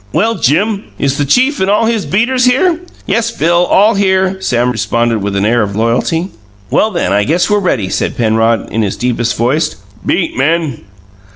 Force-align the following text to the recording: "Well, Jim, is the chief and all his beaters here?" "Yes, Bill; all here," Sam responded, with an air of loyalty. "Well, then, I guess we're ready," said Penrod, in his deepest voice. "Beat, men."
"Well, 0.13 0.33
Jim, 0.33 0.85
is 0.97 1.19
the 1.19 1.25
chief 1.25 1.59
and 1.59 1.69
all 1.69 1.85
his 1.85 2.07
beaters 2.07 2.45
here?" 2.45 2.79
"Yes, 3.05 3.29
Bill; 3.29 3.67
all 3.67 3.93
here," 3.93 4.41
Sam 4.41 4.71
responded, 4.71 5.21
with 5.21 5.35
an 5.35 5.45
air 5.45 5.61
of 5.61 5.75
loyalty. 5.75 6.29
"Well, 6.71 6.89
then, 6.89 7.13
I 7.13 7.23
guess 7.23 7.51
we're 7.51 7.59
ready," 7.59 7.87
said 7.87 8.17
Penrod, 8.17 8.71
in 8.71 8.81
his 8.81 8.97
deepest 8.97 9.37
voice. 9.37 9.75
"Beat, 10.03 10.35
men." 10.35 10.85